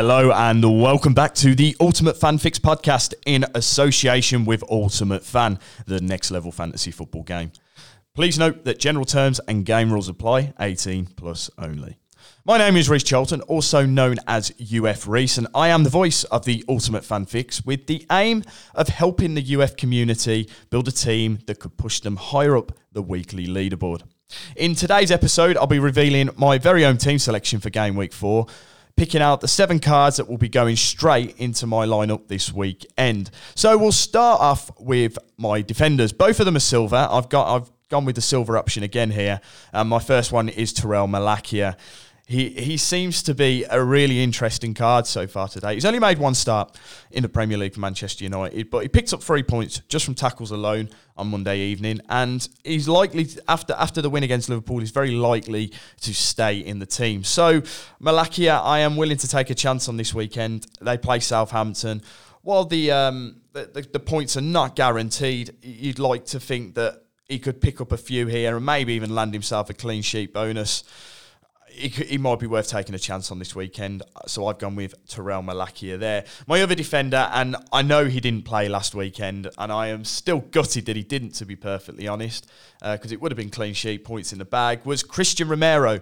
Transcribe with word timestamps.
Hello 0.00 0.32
and 0.32 0.80
welcome 0.80 1.12
back 1.12 1.34
to 1.34 1.54
the 1.54 1.76
Ultimate 1.78 2.16
Fan 2.16 2.38
Fix 2.38 2.58
podcast 2.58 3.12
in 3.26 3.44
association 3.54 4.46
with 4.46 4.64
Ultimate 4.70 5.22
Fan, 5.22 5.58
the 5.84 6.00
next 6.00 6.30
level 6.30 6.50
fantasy 6.50 6.90
football 6.90 7.22
game. 7.22 7.52
Please 8.14 8.38
note 8.38 8.64
that 8.64 8.78
general 8.78 9.04
terms 9.04 9.40
and 9.40 9.66
game 9.66 9.92
rules 9.92 10.08
apply, 10.08 10.54
18 10.58 11.04
plus 11.16 11.50
only. 11.58 11.98
My 12.46 12.56
name 12.56 12.78
is 12.78 12.88
Reece 12.88 13.02
Charlton, 13.02 13.42
also 13.42 13.84
known 13.84 14.16
as 14.26 14.54
UF 14.58 15.06
Reece, 15.06 15.36
and 15.36 15.48
I 15.54 15.68
am 15.68 15.84
the 15.84 15.90
voice 15.90 16.24
of 16.24 16.46
the 16.46 16.64
Ultimate 16.66 17.04
Fan 17.04 17.26
Fix 17.26 17.66
with 17.66 17.86
the 17.86 18.06
aim 18.10 18.42
of 18.74 18.88
helping 18.88 19.34
the 19.34 19.56
UF 19.56 19.76
community 19.76 20.48
build 20.70 20.88
a 20.88 20.92
team 20.92 21.40
that 21.44 21.58
could 21.60 21.76
push 21.76 22.00
them 22.00 22.16
higher 22.16 22.56
up 22.56 22.72
the 22.90 23.02
weekly 23.02 23.46
leaderboard. 23.46 24.04
In 24.56 24.74
today's 24.74 25.10
episode, 25.10 25.58
I'll 25.58 25.66
be 25.66 25.78
revealing 25.78 26.30
my 26.38 26.56
very 26.56 26.86
own 26.86 26.96
team 26.96 27.18
selection 27.18 27.60
for 27.60 27.68
game 27.68 27.96
week 27.96 28.14
four, 28.14 28.46
picking 29.00 29.22
out 29.22 29.40
the 29.40 29.48
seven 29.48 29.78
cards 29.78 30.18
that 30.18 30.28
will 30.28 30.36
be 30.36 30.46
going 30.46 30.76
straight 30.76 31.34
into 31.38 31.66
my 31.66 31.86
lineup 31.86 32.28
this 32.28 32.52
weekend. 32.52 33.30
So 33.54 33.78
we'll 33.78 33.92
start 33.92 34.42
off 34.42 34.70
with 34.78 35.16
my 35.38 35.62
defenders. 35.62 36.12
Both 36.12 36.38
of 36.38 36.44
them 36.44 36.54
are 36.54 36.60
silver. 36.60 37.08
I've 37.10 37.30
got 37.30 37.56
I've 37.56 37.72
gone 37.88 38.04
with 38.04 38.16
the 38.16 38.20
silver 38.20 38.58
option 38.58 38.82
again 38.82 39.10
here. 39.10 39.40
Um, 39.72 39.88
my 39.88 40.00
first 40.00 40.32
one 40.32 40.50
is 40.50 40.74
Tyrell 40.74 41.08
Malacia 41.08 41.78
he 42.30 42.50
he 42.50 42.76
seems 42.76 43.24
to 43.24 43.34
be 43.34 43.64
a 43.68 43.82
really 43.82 44.22
interesting 44.22 44.72
card 44.72 45.04
so 45.04 45.26
far 45.26 45.48
today. 45.48 45.74
He's 45.74 45.84
only 45.84 45.98
made 45.98 46.16
one 46.16 46.34
start 46.34 46.78
in 47.10 47.24
the 47.24 47.28
Premier 47.28 47.58
League 47.58 47.74
for 47.74 47.80
Manchester 47.80 48.22
United, 48.22 48.70
but 48.70 48.82
he 48.82 48.88
picked 48.88 49.12
up 49.12 49.20
three 49.20 49.42
points 49.42 49.80
just 49.88 50.04
from 50.04 50.14
tackles 50.14 50.52
alone 50.52 50.90
on 51.16 51.26
Monday 51.26 51.58
evening, 51.58 52.00
and 52.08 52.48
he's 52.62 52.86
likely 52.86 53.24
to, 53.24 53.42
after 53.48 53.74
after 53.76 54.00
the 54.00 54.08
win 54.08 54.22
against 54.22 54.48
Liverpool, 54.48 54.78
he's 54.78 54.92
very 54.92 55.10
likely 55.10 55.72
to 56.02 56.14
stay 56.14 56.58
in 56.60 56.78
the 56.78 56.86
team. 56.86 57.24
So 57.24 57.62
Malacia, 58.00 58.62
I 58.62 58.78
am 58.78 58.94
willing 58.94 59.18
to 59.18 59.28
take 59.28 59.50
a 59.50 59.54
chance 59.56 59.88
on 59.88 59.96
this 59.96 60.14
weekend. 60.14 60.68
They 60.80 60.98
play 60.98 61.18
Southampton. 61.18 62.00
While 62.42 62.64
the 62.64 62.92
um, 62.92 63.40
the, 63.54 63.88
the 63.92 63.98
points 63.98 64.36
are 64.36 64.40
not 64.40 64.76
guaranteed, 64.76 65.56
you'd 65.62 65.98
like 65.98 66.26
to 66.26 66.38
think 66.38 66.76
that 66.76 67.02
he 67.28 67.40
could 67.40 67.60
pick 67.60 67.80
up 67.80 67.90
a 67.90 67.96
few 67.96 68.28
here 68.28 68.56
and 68.56 68.64
maybe 68.64 68.92
even 68.92 69.16
land 69.16 69.32
himself 69.32 69.68
a 69.68 69.74
clean 69.74 70.02
sheet 70.02 70.32
bonus 70.32 70.84
he, 71.70 72.18
might 72.18 72.38
be 72.38 72.46
worth 72.46 72.68
taking 72.68 72.94
a 72.94 72.98
chance 72.98 73.30
on 73.30 73.38
this 73.38 73.54
weekend. 73.54 74.02
So 74.26 74.46
I've 74.46 74.58
gone 74.58 74.76
with 74.76 74.94
Tyrell 75.06 75.42
Malacia 75.42 75.98
there. 75.98 76.24
My 76.46 76.62
other 76.62 76.74
defender, 76.74 77.28
and 77.32 77.56
I 77.72 77.82
know 77.82 78.06
he 78.06 78.20
didn't 78.20 78.44
play 78.44 78.68
last 78.68 78.94
weekend, 78.94 79.48
and 79.58 79.72
I 79.72 79.88
am 79.88 80.04
still 80.04 80.40
gutted 80.40 80.86
that 80.86 80.96
he 80.96 81.02
didn't, 81.02 81.30
to 81.32 81.46
be 81.46 81.56
perfectly 81.56 82.06
honest, 82.06 82.46
because 82.80 83.12
uh, 83.12 83.14
it 83.14 83.20
would 83.20 83.32
have 83.32 83.36
been 83.36 83.50
clean 83.50 83.74
sheet, 83.74 84.04
points 84.04 84.32
in 84.32 84.38
the 84.38 84.44
bag, 84.44 84.84
was 84.84 85.02
Cristian 85.02 85.48
Romero. 85.48 86.00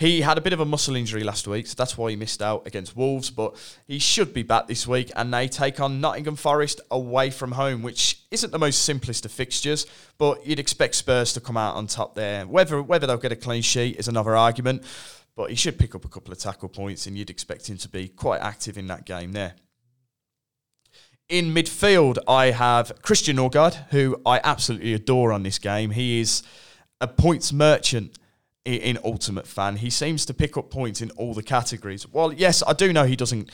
He 0.00 0.22
had 0.22 0.38
a 0.38 0.40
bit 0.40 0.54
of 0.54 0.60
a 0.60 0.64
muscle 0.64 0.96
injury 0.96 1.22
last 1.22 1.46
week, 1.46 1.66
so 1.66 1.74
that's 1.76 1.98
why 1.98 2.08
he 2.08 2.16
missed 2.16 2.40
out 2.40 2.66
against 2.66 2.96
Wolves. 2.96 3.28
But 3.28 3.54
he 3.86 3.98
should 3.98 4.32
be 4.32 4.42
back 4.42 4.66
this 4.66 4.86
week, 4.86 5.12
and 5.14 5.32
they 5.32 5.46
take 5.46 5.78
on 5.78 6.00
Nottingham 6.00 6.36
Forest 6.36 6.80
away 6.90 7.28
from 7.28 7.52
home, 7.52 7.82
which 7.82 8.18
isn't 8.30 8.50
the 8.50 8.58
most 8.58 8.82
simplest 8.82 9.26
of 9.26 9.30
fixtures. 9.30 9.86
But 10.16 10.46
you'd 10.46 10.58
expect 10.58 10.94
Spurs 10.94 11.34
to 11.34 11.40
come 11.40 11.58
out 11.58 11.76
on 11.76 11.86
top 11.86 12.14
there. 12.14 12.46
Whether 12.46 12.82
whether 12.82 13.06
they'll 13.06 13.18
get 13.18 13.30
a 13.30 13.36
clean 13.36 13.60
sheet 13.60 13.98
is 13.98 14.08
another 14.08 14.34
argument. 14.34 14.84
But 15.36 15.50
he 15.50 15.56
should 15.56 15.78
pick 15.78 15.94
up 15.94 16.06
a 16.06 16.08
couple 16.08 16.32
of 16.32 16.38
tackle 16.38 16.70
points, 16.70 17.06
and 17.06 17.18
you'd 17.18 17.28
expect 17.28 17.68
him 17.68 17.76
to 17.76 17.88
be 17.90 18.08
quite 18.08 18.40
active 18.40 18.78
in 18.78 18.86
that 18.86 19.04
game 19.04 19.32
there. 19.32 19.54
In 21.28 21.52
midfield, 21.54 22.16
I 22.26 22.52
have 22.52 23.02
Christian 23.02 23.36
Nørgaard, 23.36 23.74
who 23.90 24.18
I 24.24 24.40
absolutely 24.42 24.94
adore 24.94 25.30
on 25.30 25.42
this 25.42 25.58
game. 25.58 25.90
He 25.90 26.20
is 26.20 26.42
a 27.02 27.06
points 27.06 27.52
merchant 27.52 28.16
in 28.64 28.98
Ultimate 29.04 29.46
Fan. 29.46 29.76
He 29.76 29.90
seems 29.90 30.26
to 30.26 30.34
pick 30.34 30.56
up 30.56 30.70
points 30.70 31.00
in 31.00 31.10
all 31.12 31.34
the 31.34 31.42
categories. 31.42 32.06
Well, 32.06 32.32
yes, 32.32 32.62
I 32.66 32.72
do 32.72 32.92
know 32.92 33.04
he 33.04 33.16
doesn't 33.16 33.50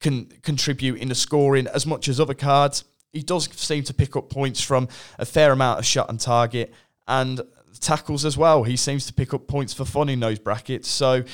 can 0.00 0.26
contribute 0.42 0.98
in 0.98 1.08
the 1.08 1.14
scoring 1.14 1.66
as 1.68 1.86
much 1.86 2.08
as 2.08 2.18
other 2.18 2.34
cards. 2.34 2.84
He 3.12 3.22
does 3.22 3.48
seem 3.54 3.84
to 3.84 3.94
pick 3.94 4.16
up 4.16 4.30
points 4.30 4.62
from 4.62 4.88
a 5.18 5.26
fair 5.26 5.52
amount 5.52 5.78
of 5.78 5.84
shot 5.84 6.08
and 6.08 6.18
target 6.18 6.72
and 7.06 7.40
tackles 7.80 8.24
as 8.24 8.36
well. 8.36 8.62
He 8.62 8.76
seems 8.76 9.06
to 9.06 9.12
pick 9.12 9.34
up 9.34 9.46
points 9.46 9.74
for 9.74 9.84
fun 9.84 10.08
in 10.08 10.20
those 10.20 10.38
brackets. 10.38 10.88
So 10.88 11.24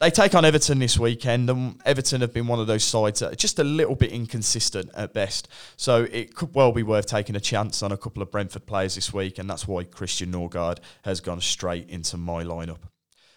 they 0.00 0.10
take 0.10 0.34
on 0.34 0.44
Everton 0.44 0.80
this 0.80 0.98
weekend, 0.98 1.48
and 1.48 1.80
Everton 1.84 2.20
have 2.20 2.32
been 2.32 2.46
one 2.46 2.58
of 2.58 2.66
those 2.66 2.84
sides 2.84 3.20
that 3.20 3.32
are 3.32 3.36
just 3.36 3.58
a 3.58 3.64
little 3.64 3.94
bit 3.94 4.10
inconsistent 4.10 4.90
at 4.94 5.14
best. 5.14 5.48
So 5.76 6.06
it 6.10 6.34
could 6.34 6.54
well 6.54 6.72
be 6.72 6.82
worth 6.82 7.06
taking 7.06 7.36
a 7.36 7.40
chance 7.40 7.82
on 7.82 7.92
a 7.92 7.96
couple 7.96 8.22
of 8.22 8.30
Brentford 8.30 8.66
players 8.66 8.96
this 8.96 9.12
week, 9.12 9.38
and 9.38 9.48
that's 9.48 9.68
why 9.68 9.84
Christian 9.84 10.32
Nørgaard 10.32 10.78
has 11.04 11.20
gone 11.20 11.40
straight 11.40 11.88
into 11.88 12.16
my 12.16 12.42
lineup. 12.42 12.80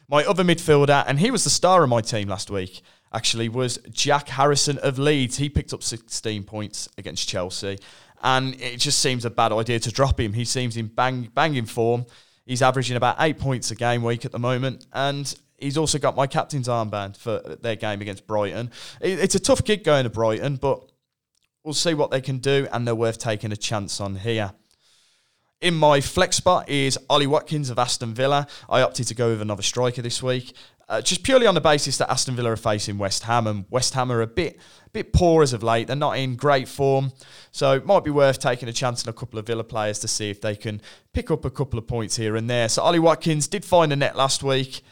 My 0.09 0.23
other 0.23 0.43
midfielder, 0.43 1.03
and 1.07 1.19
he 1.19 1.31
was 1.31 1.43
the 1.43 1.49
star 1.49 1.83
of 1.83 1.89
my 1.89 2.01
team 2.01 2.27
last 2.27 2.49
week, 2.49 2.81
actually, 3.13 3.49
was 3.49 3.77
Jack 3.91 4.29
Harrison 4.29 4.77
of 4.79 4.97
Leeds. 4.97 5.37
He 5.37 5.49
picked 5.49 5.73
up 5.73 5.83
16 5.83 6.43
points 6.43 6.89
against 6.97 7.29
Chelsea, 7.29 7.77
and 8.23 8.59
it 8.59 8.77
just 8.77 8.99
seems 8.99 9.25
a 9.25 9.29
bad 9.29 9.51
idea 9.51 9.79
to 9.79 9.91
drop 9.91 10.19
him. 10.19 10.33
He 10.33 10.45
seems 10.45 10.75
in 10.75 10.87
bang, 10.87 11.29
banging 11.35 11.65
form. 11.65 12.05
He's 12.45 12.61
averaging 12.61 12.97
about 12.97 13.17
eight 13.19 13.37
points 13.37 13.69
a 13.69 13.75
game 13.75 14.01
week 14.01 14.25
at 14.25 14.31
the 14.31 14.39
moment, 14.39 14.87
and 14.91 15.35
he's 15.57 15.77
also 15.77 15.97
got 15.99 16.15
my 16.15 16.27
captain's 16.27 16.67
armband 16.67 17.17
for 17.17 17.39
their 17.61 17.75
game 17.75 18.01
against 18.01 18.27
Brighton. 18.27 18.71
It's 19.01 19.35
a 19.35 19.39
tough 19.39 19.63
gig 19.63 19.83
going 19.83 20.03
to 20.03 20.09
Brighton, 20.09 20.57
but 20.57 20.91
we'll 21.63 21.73
see 21.73 21.93
what 21.93 22.11
they 22.11 22.21
can 22.21 22.37
do, 22.37 22.67
and 22.71 22.87
they're 22.87 22.95
worth 22.95 23.17
taking 23.17 23.51
a 23.51 23.57
chance 23.57 23.99
on 23.99 24.15
here. 24.15 24.53
In 25.59 25.73
my 25.73 26.01
flex 26.01 26.37
spot 26.37 26.69
is 26.69 26.99
Ollie 27.09 27.25
Watkins 27.25 27.71
of 27.71 27.79
Aston 27.79 28.13
Villa. 28.13 28.45
I 28.69 28.81
opted 28.83 29.07
to 29.07 29.15
go 29.15 29.29
with 29.29 29.41
another 29.41 29.63
striker 29.63 30.03
this 30.03 30.21
week, 30.21 30.55
uh, 30.87 31.01
just 31.01 31.23
purely 31.23 31.47
on 31.47 31.55
the 31.55 31.61
basis 31.61 31.97
that 31.97 32.11
Aston 32.11 32.35
Villa 32.35 32.51
are 32.51 32.57
facing 32.57 32.99
West 32.99 33.23
Ham, 33.23 33.47
and 33.47 33.65
West 33.71 33.95
Ham 33.95 34.11
are 34.11 34.21
a 34.21 34.27
bit, 34.27 34.59
bit 34.93 35.11
poor 35.11 35.41
as 35.41 35.53
of 35.53 35.63
late. 35.63 35.87
They're 35.87 35.95
not 35.95 36.19
in 36.19 36.35
great 36.35 36.67
form, 36.67 37.11
so 37.51 37.73
it 37.73 37.87
might 37.87 38.03
be 38.03 38.11
worth 38.11 38.39
taking 38.39 38.69
a 38.69 38.73
chance 38.73 39.03
on 39.05 39.09
a 39.09 39.13
couple 39.13 39.39
of 39.39 39.47
Villa 39.47 39.63
players 39.63 39.97
to 39.99 40.07
see 40.07 40.29
if 40.29 40.39
they 40.39 40.55
can 40.55 40.79
pick 41.11 41.31
up 41.31 41.43
a 41.43 41.49
couple 41.49 41.79
of 41.79 41.87
points 41.87 42.15
here 42.15 42.35
and 42.35 42.47
there. 42.47 42.69
So 42.69 42.83
Ollie 42.83 42.99
Watkins 42.99 43.47
did 43.47 43.65
find 43.65 43.91
a 43.91 43.95
net 43.95 44.15
last 44.15 44.43
week. 44.43 44.83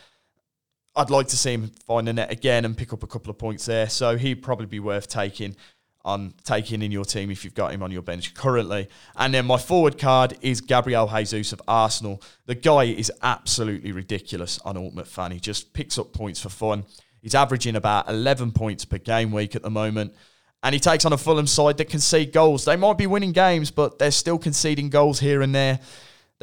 I'd 0.95 1.09
like 1.09 1.27
to 1.27 1.37
see 1.37 1.53
him 1.53 1.71
find 1.85 2.07
a 2.07 2.13
net 2.13 2.31
again 2.31 2.63
and 2.65 2.77
pick 2.77 2.93
up 2.93 3.03
a 3.03 3.07
couple 3.07 3.29
of 3.29 3.37
points 3.37 3.65
there. 3.65 3.89
So 3.89 4.17
he'd 4.17 4.41
probably 4.41 4.65
be 4.65 4.79
worth 4.79 5.07
taking 5.07 5.55
on 6.05 6.35
taking 6.43 6.83
in 6.83 6.91
your 6.91 7.03
team 7.03 7.31
if 7.31 7.43
you've 7.43 7.55
got 7.55 7.73
him 7.73 7.81
on 7.81 7.91
your 7.91 8.03
bench 8.03 8.35
currently. 8.35 8.87
And 9.15 9.33
then 9.33 9.45
my 9.45 9.57
forward 9.57 9.97
card 9.97 10.37
is 10.41 10.61
Gabriel 10.61 11.07
Jesus 11.07 11.51
of 11.51 11.61
Arsenal. 11.67 12.21
The 12.45 12.53
guy 12.53 12.83
is 12.83 13.11
absolutely 13.23 13.91
ridiculous 13.91 14.59
on 14.59 14.77
Ultimate 14.77 15.07
Fan. 15.07 15.31
He 15.31 15.39
just 15.39 15.73
picks 15.73 15.97
up 15.97 16.13
points 16.13 16.39
for 16.39 16.49
fun. 16.49 16.85
He's 17.21 17.33
averaging 17.33 17.75
about 17.75 18.07
11 18.07 18.51
points 18.51 18.85
per 18.85 18.99
game 18.99 19.31
week 19.31 19.55
at 19.55 19.63
the 19.63 19.71
moment. 19.71 20.13
And 20.61 20.73
he 20.73 20.79
takes 20.79 21.05
on 21.05 21.13
a 21.13 21.17
Fulham 21.17 21.47
side 21.47 21.77
that 21.77 21.89
concede 21.89 22.31
goals. 22.31 22.65
They 22.65 22.75
might 22.75 22.99
be 22.99 23.07
winning 23.07 23.31
games, 23.31 23.71
but 23.71 23.97
they're 23.97 24.11
still 24.11 24.37
conceding 24.37 24.89
goals 24.89 25.19
here 25.19 25.41
and 25.41 25.53
there. 25.53 25.79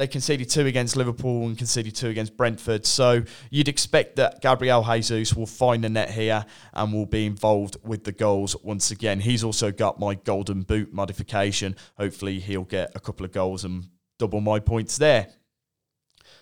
They 0.03 0.07
conceded 0.07 0.49
two 0.49 0.65
against 0.65 0.97
Liverpool 0.97 1.45
and 1.45 1.57
conceded 1.57 1.95
two 1.95 2.09
against 2.09 2.35
Brentford. 2.35 2.85
So 2.85 3.23
you'd 3.49 3.69
expect 3.69 4.17
that 4.17 4.41
Gabriel 4.41 4.83
Jesus 4.83 5.33
will 5.33 5.45
find 5.45 5.81
the 5.81 5.87
net 5.87 6.11
here 6.11 6.45
and 6.73 6.91
will 6.91 7.05
be 7.05 7.25
involved 7.25 7.77
with 7.85 8.03
the 8.03 8.11
goals 8.11 8.53
once 8.63 8.91
again. 8.91 9.21
He's 9.21 9.45
also 9.45 9.71
got 9.71 10.01
my 10.01 10.15
golden 10.15 10.63
boot 10.63 10.91
modification. 10.91 11.77
Hopefully, 11.97 12.41
he'll 12.41 12.65
get 12.65 12.91
a 12.95 12.99
couple 12.99 13.25
of 13.25 13.31
goals 13.31 13.63
and 13.63 13.85
double 14.19 14.41
my 14.41 14.59
points 14.59 14.97
there. 14.97 15.29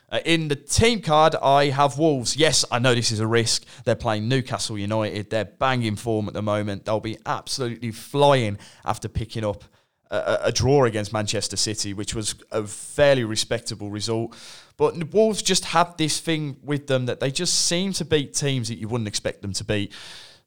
Uh, 0.10 0.22
in 0.26 0.48
the 0.48 0.56
team 0.56 1.00
card, 1.00 1.36
I 1.36 1.66
have 1.66 2.00
Wolves. 2.00 2.36
Yes, 2.36 2.66
I 2.72 2.80
know 2.80 2.96
this 2.96 3.12
is 3.12 3.20
a 3.20 3.28
risk. 3.28 3.64
They're 3.86 3.94
playing 3.94 4.28
Newcastle 4.28 4.80
United. 4.80 5.30
They're 5.30 5.46
banging 5.46 5.98
form 5.98 6.28
at 6.28 6.34
the 6.34 6.42
moment. 6.42 6.86
They'll 6.86 7.00
be 7.00 7.20
absolutely 7.28 7.92
flying 7.92 8.58
after 8.84 9.08
picking 9.08 9.46
up 9.46 9.66
a, 10.12 10.40
a, 10.44 10.52
draw 10.52 10.86
against 10.86 11.14
Manchester 11.14 11.56
City, 11.56 11.94
which 11.94 12.14
was 12.14 12.36
a 12.52 12.68
fairly 12.68 13.24
respectable 13.24 13.90
result. 13.90 14.36
But 14.78 15.14
Wolves 15.14 15.42
just 15.42 15.66
have 15.66 15.96
this 15.98 16.20
thing 16.20 16.58
with 16.64 16.88
them 16.88 17.06
that 17.06 17.20
they 17.20 17.32
just 17.32 17.66
seem 17.66 17.94
to 17.94 18.06
beat 18.06 18.34
teams 18.34 18.68
that 18.68 18.76
you 18.76 18.88
wouldn't 18.88 19.08
expect 19.08 19.42
them 19.42 19.54
to 19.54 19.64
beat. 19.64 19.94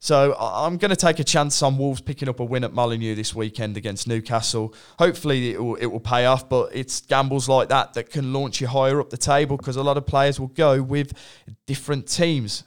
So 0.01 0.37
I'm 0.39 0.77
going 0.77 0.91
to 0.91 0.97
take 0.97 1.19
a 1.19 1.25
chance 1.25 1.63
on 1.63 1.79
Wolves 1.79 2.03
picking 2.03 2.29
up 2.29 2.39
a 2.39 2.45
win 2.45 2.63
at 2.63 2.75
Molineux 2.75 3.15
this 3.15 3.35
weekend 3.35 3.79
against 3.79 4.07
Newcastle. 4.07 4.75
Hopefully 4.99 5.53
it 5.53 5.63
will, 5.63 5.77
it 5.77 5.87
will 5.87 5.99
pay 5.99 6.27
off, 6.27 6.47
but 6.47 6.69
it's 6.75 7.01
gambles 7.01 7.49
like 7.49 7.71
that 7.71 7.95
that 7.95 8.11
can 8.11 8.35
launch 8.35 8.61
you 8.61 8.67
higher 8.67 9.01
up 9.01 9.09
the 9.09 9.17
table 9.17 9.57
because 9.57 9.77
a 9.77 9.83
lot 9.83 9.97
of 9.97 10.07
players 10.07 10.39
will 10.39 10.49
go 10.49 10.83
with 10.83 11.15
different 11.67 12.07
teams. 12.07 12.65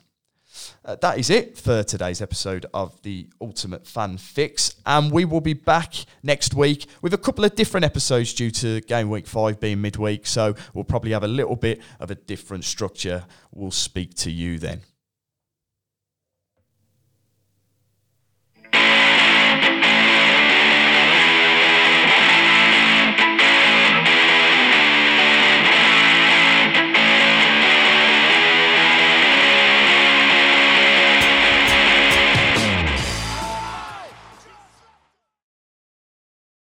Uh, 0.85 0.95
that 1.01 1.17
is 1.17 1.29
it 1.29 1.57
for 1.57 1.83
today's 1.83 2.21
episode 2.21 2.65
of 2.73 3.01
the 3.03 3.27
Ultimate 3.41 3.85
Fan 3.85 4.17
Fix. 4.17 4.75
And 4.85 5.11
we 5.11 5.25
will 5.25 5.41
be 5.41 5.53
back 5.53 5.93
next 6.23 6.53
week 6.53 6.87
with 7.01 7.13
a 7.13 7.17
couple 7.17 7.45
of 7.45 7.55
different 7.55 7.85
episodes 7.85 8.33
due 8.33 8.51
to 8.51 8.81
game 8.81 9.09
week 9.09 9.27
five 9.27 9.59
being 9.59 9.81
midweek. 9.81 10.25
So 10.25 10.55
we'll 10.73 10.83
probably 10.83 11.11
have 11.11 11.23
a 11.23 11.27
little 11.27 11.55
bit 11.55 11.81
of 11.99 12.11
a 12.11 12.15
different 12.15 12.63
structure. 12.63 13.25
We'll 13.51 13.71
speak 13.71 14.15
to 14.15 14.31
you 14.31 14.59
then. 14.59 14.81